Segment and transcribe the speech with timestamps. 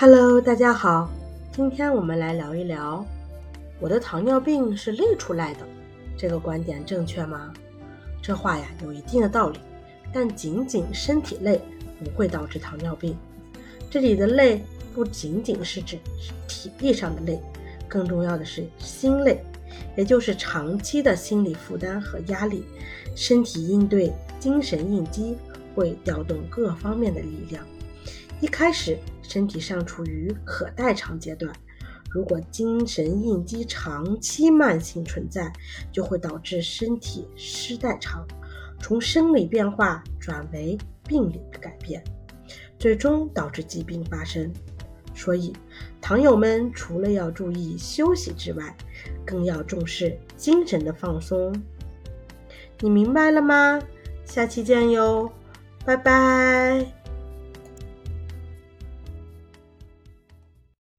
[0.00, 1.10] Hello，大家好，
[1.52, 3.04] 今天我们来聊一聊
[3.78, 5.60] 我的糖尿病是累出来的，
[6.16, 7.52] 这个观点正确吗？
[8.22, 9.58] 这话呀有一定的道理，
[10.10, 11.60] 但仅仅身体累
[12.02, 13.14] 不会导致糖尿病。
[13.90, 15.98] 这里的累不仅仅是指
[16.48, 17.38] 体力上的累，
[17.86, 19.44] 更重要的是心累，
[19.98, 22.64] 也就是长期的心理负担和压力，
[23.14, 25.36] 身体应对精神应激
[25.74, 27.62] 会调动各方面的力量。
[28.40, 28.96] 一开始
[29.30, 31.52] 身体尚处于可代偿阶段，
[32.10, 35.52] 如果精神应激长期慢性存在，
[35.92, 38.26] 就会导致身体失代偿，
[38.80, 42.02] 从生理变化转为病理的改变，
[42.76, 44.52] 最终导致疾病发生。
[45.14, 45.52] 所以，
[46.00, 48.76] 糖友们除了要注意休息之外，
[49.24, 51.54] 更要重视精神的放松。
[52.80, 53.80] 你明白了吗？
[54.24, 55.30] 下期见哟，
[55.84, 56.99] 拜拜。